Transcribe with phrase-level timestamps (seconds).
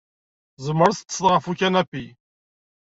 [0.55, 2.05] Tzemreḍ ad teṭṭseḍ ɣef ukanapi.